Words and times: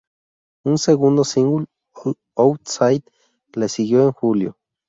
Un 0.63 0.79
segundo 0.79 1.23
single, 1.23 1.67
"Out-Side", 2.35 3.03
le 3.53 3.69
siguió 3.69 4.01
en 4.05 4.11
julio. 4.11 4.57